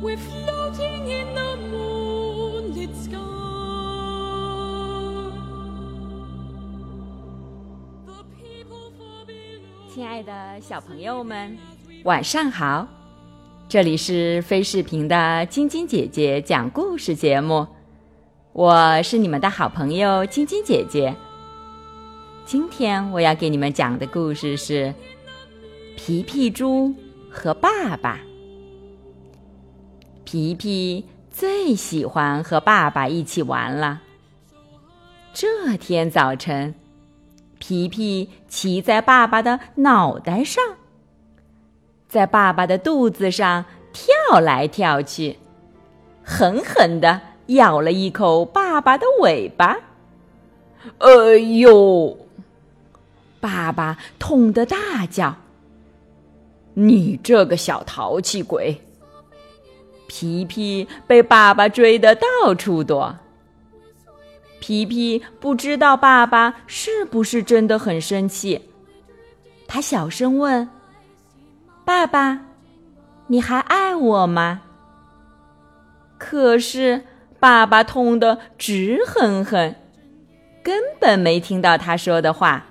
[0.00, 3.18] We're floating in the moonlit sky.
[8.06, 9.92] The people far below.
[9.92, 11.58] 亲爱的小朋友们，
[12.04, 12.86] 晚上好！
[13.68, 17.66] 这里是飞视频的晶晶姐姐讲故事节目，
[18.52, 21.12] 我是你们的好朋友晶晶姐姐。
[22.46, 24.86] 今天我要给你们讲的故事是
[25.96, 26.94] 《皮皮猪
[27.28, 28.20] 和爸爸》。
[30.30, 34.02] 皮皮最喜欢和爸爸一起玩了。
[35.32, 36.74] 这天早晨，
[37.58, 40.62] 皮皮骑在爸爸的脑袋上，
[42.10, 45.38] 在爸爸的肚子上跳来跳去，
[46.22, 49.78] 狠狠地咬了一口爸爸的尾巴。
[50.98, 52.18] 哎呦！
[53.40, 55.36] 爸爸痛得大叫
[56.74, 58.82] ：“你这个小淘气鬼！”
[60.08, 63.16] 皮皮被爸爸追得到处躲。
[64.58, 68.60] 皮皮不知道爸爸是不是真的很生气，
[69.68, 70.68] 他小声问
[71.86, 72.40] ：“爸爸，
[73.28, 74.62] 你还爱我吗？”
[76.18, 77.04] 可是
[77.38, 79.76] 爸爸痛得直哼哼，
[80.64, 82.64] 根本没听到他说的话。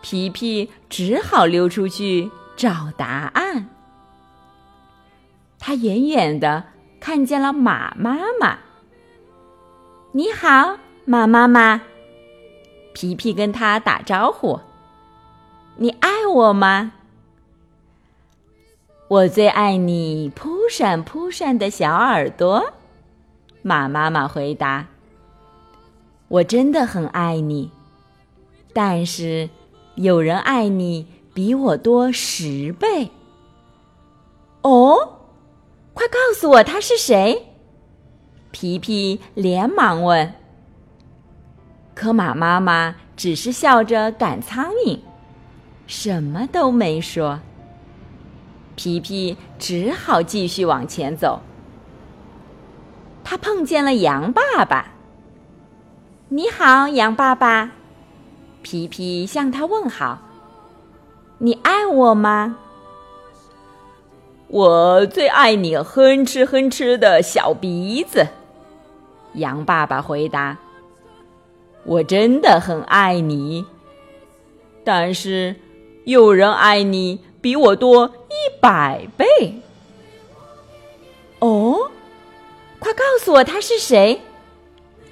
[0.00, 3.68] 皮皮只好溜出去找答案。
[5.66, 6.62] 他远远的
[7.00, 8.60] 看见了马妈妈。
[10.14, 11.82] “你好，马妈妈。”
[12.94, 14.60] 皮皮跟他打招呼。
[15.74, 16.92] “你爱我吗
[19.10, 22.72] ？”“我最爱你扑闪扑闪的小耳朵。”
[23.62, 24.86] 马妈妈回答。
[26.28, 27.72] “我真的很爱你，
[28.72, 29.50] 但是……”
[29.96, 33.10] 有人爱你比我多十倍。
[34.62, 35.15] 哦，
[35.96, 37.46] 快告诉我他是谁？
[38.50, 40.34] 皮皮连忙问。
[41.94, 44.98] 可马妈妈只是笑着赶苍蝇，
[45.86, 47.40] 什么都没说。
[48.74, 51.40] 皮皮只好继续往前走。
[53.24, 54.92] 他碰见了羊爸爸。
[56.28, 57.72] 你好，羊爸爸。
[58.60, 60.18] 皮皮向他问好
[61.40, 62.58] ：“你爱我吗
[64.48, 68.28] ？”“我最爱你哼哧哼哧的小鼻子。”
[69.34, 70.58] 羊爸爸回答
[71.84, 73.66] ：“我真的很爱你，
[74.84, 75.56] 但是
[76.04, 79.26] 有人爱你比我多一百倍。
[81.40, 81.90] ”“哦，
[82.78, 84.22] 快告诉我他是谁？”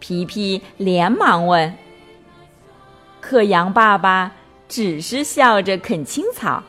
[0.00, 1.74] 皮皮连忙问。
[3.20, 4.32] 可羊爸爸
[4.68, 6.62] 只是笑着啃青草，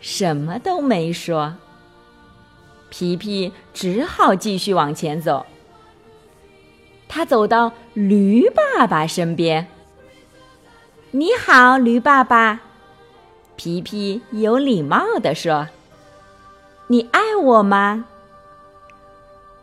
[0.00, 1.54] 什么都没说。
[2.96, 5.46] 皮皮只好继续往前走。
[7.08, 9.66] 他走到驴爸爸身边。
[11.10, 12.60] “你好，驴爸爸。”
[13.56, 15.66] 皮皮有礼貌地说。
[16.86, 18.04] “你爱我吗？”“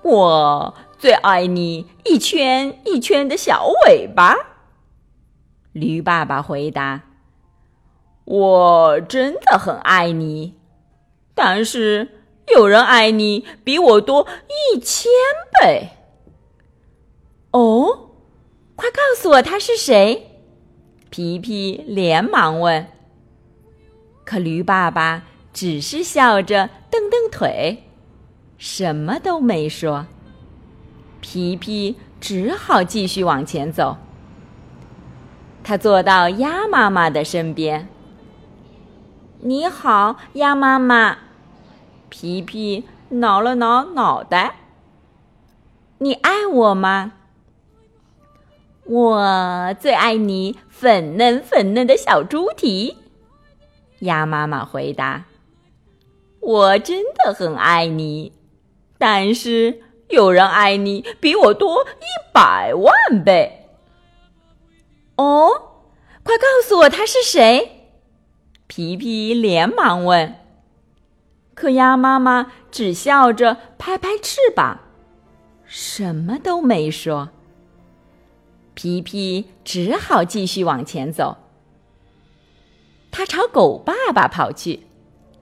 [0.03, 4.35] 我最爱你一圈一圈的小尾巴。”
[5.71, 7.03] 驴爸爸回答
[8.25, 10.55] ：“我真的很爱你，
[11.33, 12.20] 但是
[12.53, 14.28] 有人爱你比我多
[14.73, 15.12] 一千
[15.59, 15.89] 倍。”
[17.51, 18.09] 哦，
[18.75, 20.28] 快告诉我他是谁？
[21.09, 22.88] 皮皮连忙问。
[24.23, 27.84] 可驴爸爸只是笑着蹬蹬腿，
[28.57, 30.07] 什么都没说。
[31.19, 33.97] 皮皮只好继续往前走。
[35.63, 37.90] 他坐到鸭妈妈的身边。
[39.43, 41.17] “你好，鸭妈妈。”
[42.11, 44.58] 皮皮挠了挠脑袋。
[45.99, 47.13] “你爱我吗
[48.84, 52.97] ？”“我最爱你粉嫩粉嫩的小猪蹄。”
[53.99, 55.25] 鸭妈妈回答。
[56.41, 58.34] “我真的很爱你，
[58.97, 63.69] 但是有人爱你比我多一百万倍。”
[65.16, 65.49] 哦，
[66.23, 67.93] 快告诉我他是谁！
[68.67, 70.35] 皮皮连忙问。
[71.61, 74.79] 可鸭妈妈只笑着拍拍翅膀，
[75.63, 77.29] 什么都没说。
[78.73, 81.37] 皮皮只好继续往前走。
[83.11, 84.87] 他朝狗爸爸跑去。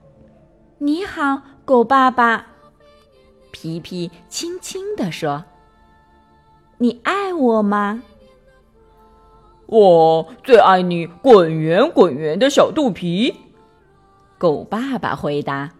[0.76, 2.48] “你好，狗爸爸。”
[3.50, 5.46] 皮皮轻轻地说。
[6.76, 8.02] “你爱我吗？”
[9.64, 13.36] 我最爱你滚圆滚圆的小肚皮，
[14.36, 15.70] 狗爸爸回答：“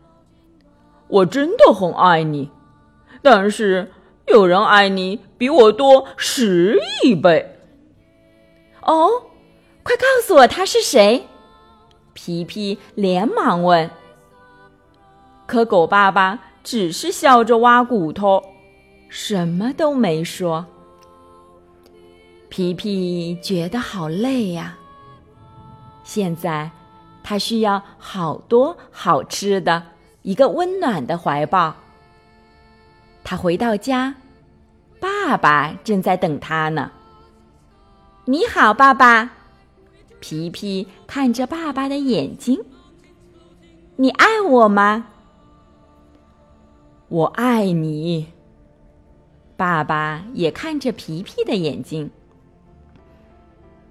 [1.10, 2.50] 我真的很爱你，
[3.20, 3.92] 但是
[4.26, 7.56] 有人爱你比我多十亿倍。
[8.82, 9.08] 哦，
[9.82, 11.26] 快告诉我他是谁！
[12.12, 13.90] 皮皮连忙问。
[15.46, 18.42] 可狗爸爸只是笑着挖骨头，
[19.08, 20.64] 什么都没说。
[22.48, 24.76] 皮皮觉得好累呀。
[26.04, 26.70] 现在，
[27.22, 29.82] 他需要好多好吃的，
[30.22, 31.74] 一个温暖的怀抱。
[33.24, 34.14] 他回到家，
[34.98, 36.90] 爸爸正在等他呢。
[38.24, 39.30] 你好，爸爸。
[40.20, 42.62] 皮皮看着爸爸的眼睛。
[43.96, 45.06] 你爱我吗？
[47.08, 48.28] 我爱你。
[49.56, 52.10] 爸爸也看着皮皮的眼睛。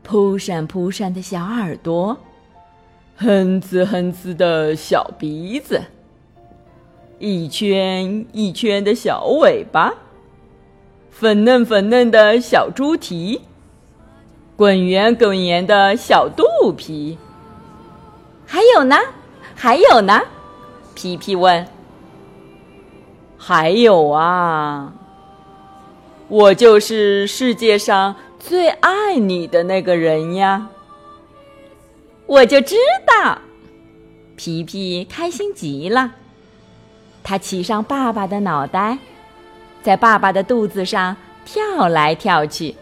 [0.03, 2.17] 扑闪扑闪的小耳朵，
[3.17, 5.81] 哼哧哼哧的小鼻子，
[7.19, 9.93] 一圈一圈的小尾巴，
[11.11, 13.41] 粉嫩粉嫩的小猪蹄，
[14.55, 17.17] 滚圆滚圆的小肚皮。
[18.45, 18.95] 还有呢？
[19.53, 20.21] 还有呢？
[20.95, 21.67] 皮皮问。
[23.37, 24.93] 还有啊，
[26.29, 28.15] 我就是世界上。
[28.39, 30.69] 最爱你的那个人呀，
[32.25, 33.37] 我就知道。
[34.37, 36.13] 皮皮开心极了，
[37.23, 38.97] 他骑上爸爸的脑袋，
[39.81, 42.75] 在爸爸的肚子上跳来跳去，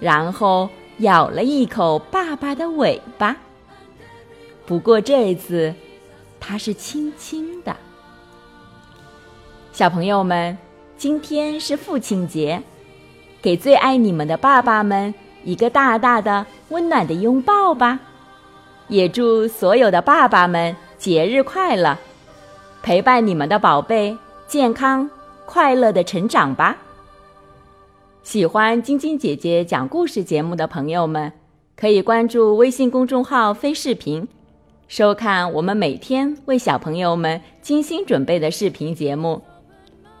[0.00, 0.68] 然后
[0.98, 3.36] 咬了一口爸爸的尾巴。
[4.66, 5.74] 不过这次，
[6.40, 7.76] 他是轻轻的。
[9.72, 10.56] 小朋友们，
[10.96, 12.62] 今天是父亲节。
[13.42, 15.12] 给最爱你们的爸爸们
[15.44, 18.00] 一个大大的、温暖的拥抱吧！
[18.88, 21.98] 也祝所有的爸爸们节日快乐，
[22.84, 24.14] 陪伴你们的宝贝
[24.46, 25.08] 健康
[25.46, 26.76] 快乐的成长吧！
[28.22, 31.32] 喜欢晶晶姐姐讲故事节目的朋友们，
[31.78, 34.28] 可以关注微信公众号“飞视频”，
[34.86, 39.40] 收看我们每天为小朋友们精心准备的视频节目，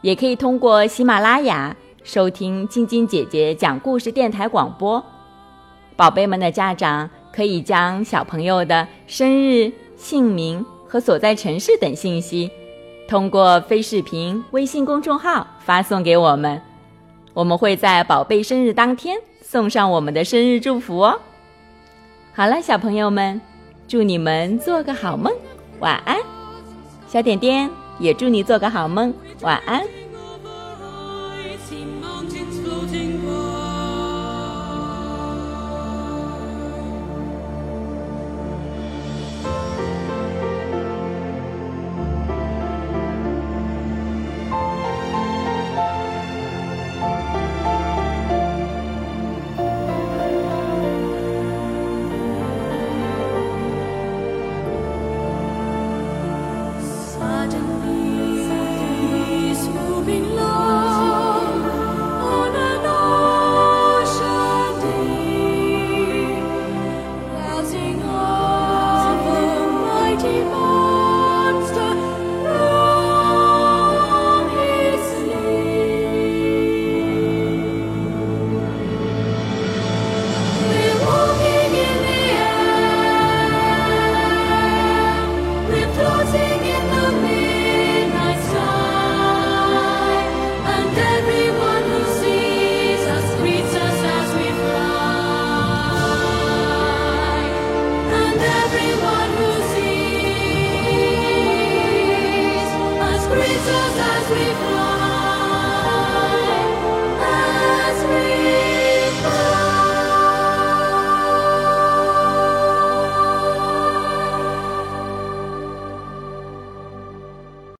[0.00, 1.76] 也可以通过喜马拉雅。
[2.02, 5.04] 收听晶晶姐姐讲故事电台广播，
[5.96, 12.48] 宝贝们的家长可以将小朋友的生日、姓名和所在城市等信息，
[13.08, 16.62] 通过飞视频微信公众号发送给我们，
[17.32, 21.18] 我们会在宝贝生日当天送上我们的生日祝福哦。
[22.32, 23.40] 好了，小朋友们，
[23.88, 25.34] 祝你们做个好梦，
[25.80, 26.16] 晚安。
[27.08, 27.68] 小点点
[27.98, 29.84] 也祝你做个好梦，晚安。